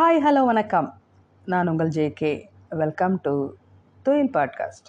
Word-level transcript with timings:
Hi 0.00 0.20
hello 0.24 0.44
வணக்கம். 0.44 1.00
நான் 1.44 1.68
உங்கள் 1.68 1.88
ஜேகே 1.88 2.42
வெல்கம் 2.68 3.20
டு 3.20 3.54
தொழில் 4.02 4.30
பாட்காஸ்ட் 4.30 4.88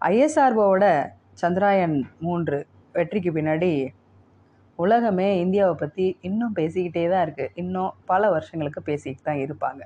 ஐஎஸ்ஆர்ஓவோட 0.00 1.10
சந்திராயன் 1.42 2.02
மூன்று 2.20 2.66
வெற்றிக்கு 2.92 3.30
பின்னாடி 3.30 3.88
உலகமே 4.76 5.40
இந்தியாவை 5.40 5.74
பற்றி 5.74 6.18
இன்னும் 6.20 6.54
பேசிக்கிட்டே 6.54 7.10
தான் 7.10 7.28
இருக்குது 7.28 7.48
இன்னும் 7.54 7.92
பல 8.06 8.30
வருஷங்களுக்கு 8.30 8.82
பேசிக்கிட்டு 8.82 9.30
தான் 9.30 9.42
இருப்பாங்க. 9.44 9.82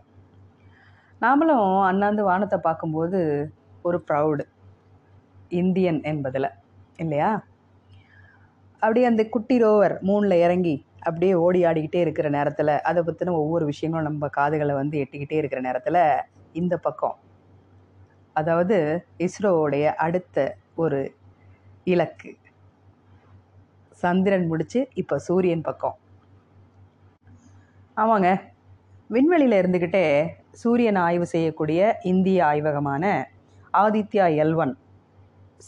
நாமளும் 1.21 1.83
அண்ணாந்து 1.83 2.25
வானத்தை 2.25 2.59
பார்க்கும்போது 2.63 3.53
ஒரு 3.83 4.05
ப்ரௌடு 4.09 4.41
இந்தியன் 5.49 6.03
என்பதில் 6.03 6.51
இல்லையா? 6.97 7.43
அப்படியே 8.79 9.07
அந்த 9.07 9.29
குட்டி 9.29 9.63
ரோவர் 9.63 9.99
மூணில் 10.03 10.33
இறங்கி 10.33 10.85
அப்படியே 11.01 11.35
ஓடி 11.45 11.61
ஆடிக்கிட்டே 11.65 12.01
இருக்கிற 12.05 12.29
நேரத்தில் 12.29 12.73
அதை 12.89 13.01
பற்றின 13.03 13.35
ஒவ்வொரு 13.43 13.65
விஷயங்களும் 13.65 14.09
நம்ம 14.09 14.29
காதுகளை 14.29 14.75
வந்து 14.75 14.97
எட்டிக்கிட்டே 15.03 15.37
இருக்கிற 15.41 15.61
நேரத்தில் 15.61 16.01
இந்த 16.53 16.77
பக்கம். 16.77 17.17
அதாவது 18.37 18.77
இஸ்ரோவுடைய 19.27 19.87
அடுத்த 20.07 20.57
ஒரு 20.75 21.01
இலக்கு. 21.85 22.31
சந்திரன் 24.03 24.47
முடித்து 24.47 24.81
இப்போ 24.95 25.19
சூரியன் 25.19 25.67
பக்கம். 25.69 25.97
ஆமாங்க. 27.97 28.29
விண்வெளியில் 29.15 29.61
இருந்துக்கிட்டே 29.61 30.05
சூரியன் 30.63 30.99
ஆய்வு 31.07 31.27
செய்யக்கூடிய 31.27 31.81
இந்திய 32.03 32.39
ஆய்வகமான 32.45 33.05
ஆதித்யா 33.75 34.27
எல் 34.45 34.55
ஒன் 34.55 34.73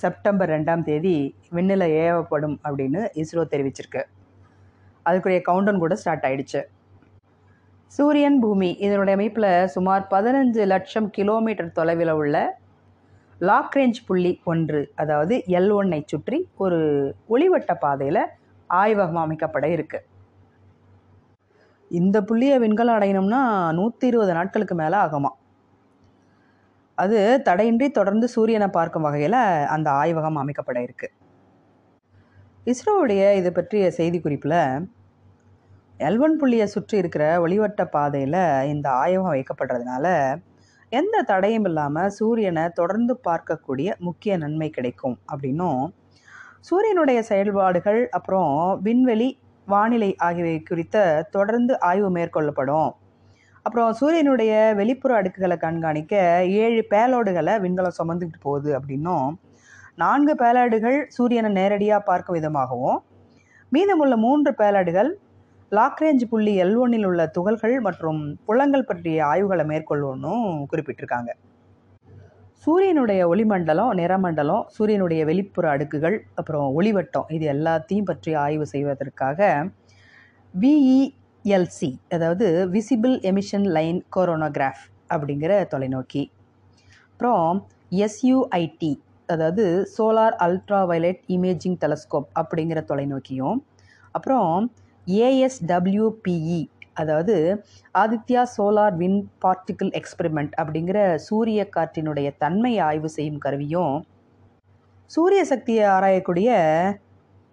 செப்டம்பர் 0.01 0.51
ரெண்டாம் 0.51 0.83
தேதி 0.83 1.17
விண்ணில் 1.51 1.87
ஏவப்படும் 2.05 2.57
அப்படின்னு 2.67 3.01
இஸ்ரோ 3.23 3.43
தெரிவிச்சிருக்கு. 3.55 4.03
அதுக்குரிய 5.06 5.41
கவுண்டன் 5.42 5.79
கூட 5.79 5.95
ஸ்டார்ட் 5.95 6.27
ஆயிடுச்சு. 6.29 6.61
சூரியன் 7.92 8.41
பூமி 8.41 8.70
இதனுடைய 8.79 9.16
அமைப்பில் 9.16 9.66
சுமார் 9.66 10.05
பதினஞ்சு 10.11 10.66
லட்சம் 10.66 11.11
கிலோமீட்டர் 11.11 11.72
தொலைவில் 11.72 12.11
உள்ள 12.11 12.36
லாக் 13.41 13.77
ரேஞ்ச் 13.77 14.00
புள்ளி 14.06 14.41
ஒன்று 14.44 14.81
அதாவது 14.94 15.42
எல் 15.59 15.72
ஒன்னை 15.72 16.05
சுற்றி 16.06 16.39
ஒரு 16.56 16.78
ஒளிவட்ட 17.28 17.75
பாதையில் 17.75 18.22
ஆய்வகம் 18.70 19.22
அமைக்கப்பட 19.25 19.67
இருக்குது 19.67 20.06
இந்த 21.91 22.22
புள்ளியை 22.22 22.59
விண்கலம் 22.59 22.97
அடையணும்னா 22.98 23.41
நூற்றி 23.72 24.06
இருபது 24.06 24.33
நாட்களுக்கு 24.33 24.75
மேலே 24.75 24.97
ஆகுமா? 24.97 25.31
அது 26.98 27.19
தடையின்றி 27.44 27.91
தொடர்ந்து 27.91 28.28
சூரியனை 28.28 28.66
பார்க்கும் 28.66 29.03
வகையில் 29.03 29.39
அந்த 29.69 29.91
ஆய்வகம் 29.91 30.41
அமைக்கப்பட 30.42 30.78
இருக்குது 30.78 31.14
இஸ்ரோவுடைய 32.67 33.35
இது 33.35 33.53
பற்றிய 33.53 33.93
செய்திக்குறிப்பில் 33.97 34.87
எல்வன் 35.99 36.37
புள்ளியை 36.41 36.67
சுற்றி 36.67 36.99
இருக்கிற 36.99 37.41
ஒளிவட்ட 37.41 37.85
பாதையில் 37.85 38.67
இந்த 38.67 38.91
ஆய்வகம் 38.91 39.33
வைக்கப்படுறதுனால 39.33 40.07
எந்த 40.93 41.23
தடையும் 41.23 41.65
இல்லாமல் 41.65 42.11
சூரியனை 42.11 42.69
தொடர்ந்து 42.75 43.21
பார்க்கக்கூடிய 43.29 43.89
முக்கிய 43.99 44.37
நன்மை 44.37 44.71
கிடைக்கும் 44.71 45.19
அப்படின்னும் 45.33 45.83
சூரியனுடைய 46.61 47.23
செயல்பாடுகள் 47.23 48.09
அப்புறம் 48.09 48.81
விண்வெளி 48.83 49.39
வானிலை 49.67 50.17
ஆகியவை 50.17 50.63
குறித்த 50.63 51.27
தொடர்ந்து 51.31 51.81
ஆய்வு 51.81 52.11
மேற்கொள்ளப்படும். 52.11 52.91
அப்புறம் 53.63 53.93
சூரியனுடைய 53.93 54.75
வெளிப்புற 54.77 55.23
அடுக்குகளை 55.23 55.57
கண்காணிக்க 55.57 56.15
ஏழு 56.47 56.85
பேலோடுகளை 56.91 57.57
விண்கலம் 57.61 57.99
சுமந்துக்கிட்டு 57.99 58.41
போகுது 58.43 58.81
அப்படின்னும் 58.81 59.27
நான்கு 59.98 60.35
பேலாடுகள் 60.35 60.98
சூரியனை 61.09 61.51
நேரடியாக 61.53 62.03
பார்க்கும் 62.03 62.37
விதமாகவும் 62.37 62.98
மீதமுள்ள 63.69 64.17
மூன்று 64.17 64.55
பேலாடுகள் 64.55 65.11
லாக்ரேஞ்ச் 65.73 66.25
புள்ளி 66.31 66.53
எல் 66.62 66.77
ஒன்னில் 66.77 67.05
உள்ள 67.05 67.27
துகள்கள் 67.27 67.81
மற்றும் 67.81 68.21
புலங்கள் 68.45 68.84
பற்றிய 68.84 69.27
ஆய்வுகளை 69.27 69.65
மேற்கொள்ளணும்னு 69.65 70.33
குறிப்பிட்டிருக்காங்க. 70.73 71.31
சூரியனுடைய 72.65 73.21
ஒளிமண்டலம் 73.29 73.93
நிறமண்டலம் 73.93 74.65
சூரியனுடைய 74.67 75.25
வெளிப்புற 75.25 75.71
அடுக்குகள் 75.71 76.16
அப்புறம் 76.34 76.66
ஒளிவட்டம் 76.78 77.31
இது 77.37 77.47
எல்லாத்தையும் 77.53 78.09
பற்றி 78.11 78.34
ஆய்வு 78.34 78.66
செய்வதற்காக 78.66 79.41
விஇஎல்சி 80.55 81.91
அதாவது 82.09 82.49
விசிபிள் 82.75 83.16
எமிஷன் 83.31 83.66
லைன் 83.77 84.05
கொரோனோகிராஃப் 84.16 84.84
அப்படிங்கிற 85.15 85.53
தொலைநோக்கி. 85.72 86.22
அப்புறம் 87.12 87.66
எஸ்யூஐடி 88.05 88.93
அதாவது 89.32 89.65
solar 89.93 90.37
ultra 90.41 90.81
violet 90.87 91.22
imaging 91.28 91.78
telescope 91.81 92.28
அப்படிங்கிற 92.34 92.81
தொலைநோக்கியும் 92.88 93.59
அப்புறம் 94.12 94.53
A S W P E 95.06 96.60
அதாவது 96.94 97.34
Aditya 97.94 98.42
solar 98.54 98.97
wind 98.97 99.21
particle 99.38 99.92
experiment 99.92 100.53
அப்படிங்கிற 100.59 100.98
சூரிய 101.19 101.60
காற்றினுடைய 101.76 102.28
தன்மை 102.38 102.72
ஆய்வு 102.81 103.09
செய்யும் 103.09 103.38
கருவியும் 103.38 103.94
சூரிய 105.10 105.41
சக்தியை 105.44 105.87
ஆராயக்கூடிய 105.87 106.50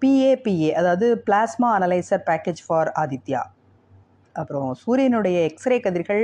பிஏபிஏ 0.02 0.70
அதாவது 0.74 1.08
plasma 1.26 1.70
analyser 1.78 2.26
package 2.28 2.62
for 2.66 2.92
Aditya 3.00 3.42
அப்புறம் 4.36 4.70
சூரியனுடைய 4.76 5.38
எக்ஸ்ரே 5.46 5.78
கதிர்கள் 5.80 6.24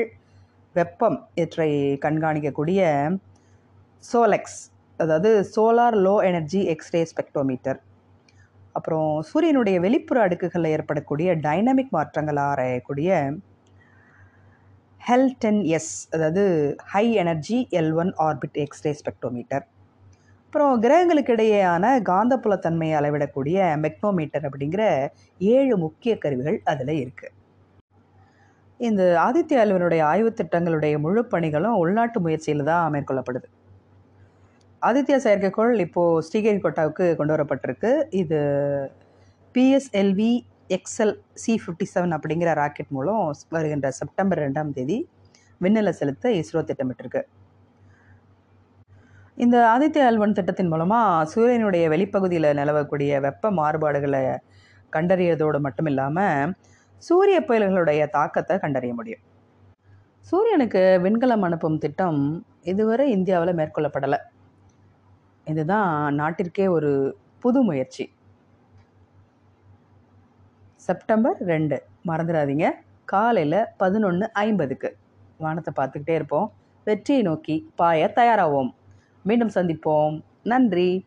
வெப்பம் 0.75 1.17
இவற்றை 1.35 1.71
கண்காணிக்கக்கூடிய 2.01 2.81
சோலெக்ஸ் 4.03 4.59
அதாவது 5.00 5.29
solar 5.51 5.97
low 6.01 6.16
energy 6.22 6.61
X ray 6.73 7.01
spectrometer 7.06 7.79
அப்புறம் 8.75 9.09
சூரியனுடைய 9.22 9.78
வெளிப்புற 9.79 10.17
அடுக்குகளில் 10.22 10.72
ஏற்படக்கூடிய 10.72 11.29
டைனமிக் 11.41 11.94
மாற்றங்கள் 11.94 12.39
ஆராயக்கூடிய 12.44 13.09
ஹெல் 15.01 15.31
டென் 15.39 15.61
எஸ் 15.69 15.94
அதாவது 16.11 16.44
high 16.91 17.06
energy 17.16 17.57
L 17.72 17.94
one 17.94 18.11
orbit 18.19 18.57
X ray 18.57 18.91
spectrometer 18.94 19.66
அப்புறம் 20.45 20.73
கிரகங்களுக்கு 20.79 21.33
இடையேயான 21.33 21.85
காந்தப்புலத்தன்மையை 22.03 22.95
அளவிடக்கூடிய 22.97 23.57
மெக்னோமீட்டர் 23.77 24.45
அப்படிங்கிற 24.47 24.83
ஏழு 25.41 25.75
முக்கிய 25.77 26.13
கருவிகள் 26.17 26.59
அதில் 26.66 26.94
இருக்குது 27.01 27.33
இந்த 28.79 29.01
ஆதித்ய 29.19 29.59
அலுவனுடைய 29.59 30.01
ஆய்வு 30.03 30.31
திட்டங்களுடைய 30.31 30.95
முழு 31.00 31.22
பணிகளும் 31.25 31.79
உள்நாட்டு 31.81 32.19
முயற்சியில் 32.19 32.63
தான் 32.63 32.94
மேற்கொள்ளப்படுது. 32.94 33.47
ஆதித்யா 34.88 35.18
செயற்கைக்கோள் 35.25 35.73
இப்போது 35.84 36.23
ஸ்ரீஹரிகோட்டாவுக்கு 36.25 37.06
கொண்டு 37.19 37.34
வரப்பட்டிருக்கு. 37.35 37.91
இது 38.22 38.40
PSLV 39.56 40.34
XL 40.78 41.13
C 41.44 41.53
fifty 41.62 41.85
seven 41.94 42.13
அப்படிங்கிற 42.18 42.51
ராக்கெட் 42.59 42.91
மூலம் 42.97 43.24
வருகின்ற 43.56 43.90
செப்டம்பர் 44.00 44.41
ரெண்டாம் 44.45 44.74
தேதி 44.78 44.97
விண்ணில் 45.63 45.97
செலுத்த 46.00 46.31
இஸ்ரோ 46.41 46.62
திட்டமிட்டிருக்கு. 46.69 47.22
இந்த 49.44 49.56
ஆதித்ய 49.74 50.03
அல்வன் 50.09 50.35
திட்டத்தின் 50.38 50.72
மூலமாக 50.74 51.25
சூரியனுடைய 51.34 51.85
வெளிப்பகுதியில் 51.94 52.50
நிலவக்கூடிய 52.59 53.19
வெப்ப 53.28 53.51
மாறுபாடுகளை 53.59 54.24
கண்டறியதோடு 54.95 55.59
மட்டும் 55.66 55.90
இல்லாமல் 55.91 56.53
சூரிய 57.07 57.40
புயல்களுடைய 57.47 58.03
தாக்கத்தை 58.18 58.56
கண்டறிய 58.66 58.94
முடியும். 59.00 59.24
சூரியனுக்கு 60.29 60.84
விண்கலம் 61.06 61.44
அனுப்பும் 61.47 61.81
திட்டம் 61.84 62.22
இதுவரை 62.72 63.06
இந்தியாவில் 63.18 63.57
மேற்கொள்ளப்படலை. 63.59 64.19
இதுதான் 65.45 66.19
நாட்டிற்கே 66.19 66.69
ஒரு 66.69 67.17
புது 67.39 67.61
முயற்சி. 67.61 68.13
செப்டம்பர் 70.75 71.38
ரெண்டு. 71.39 71.83
மறந்துடாதீங்க. 72.07 72.72
காலையில் 73.06 73.66
பதினொன்று 73.78 74.33
ஐம்பதுக்கு. 74.33 74.97
வானத்தை 75.38 75.85
பார்த்துக்கிட்டே 75.85 76.13
இருப்போம். 76.13 76.53
வெற்றியை 76.83 77.22
நோக்கி 77.22 77.72
பாய 77.75 78.11
தயாராவோம். 78.16 78.69
மீண்டும் 79.23 79.51
சந்திப்போம். 79.56 80.22
நன்றி. 80.44 81.06